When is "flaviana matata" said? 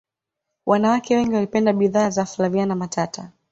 2.25-3.31